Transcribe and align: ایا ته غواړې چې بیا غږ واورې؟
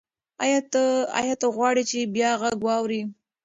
ایا 1.23 1.33
ته 1.41 1.47
غواړې 1.55 1.83
چې 1.89 2.11
بیا 2.15 2.31
غږ 2.41 2.57
واورې؟ 2.65 3.01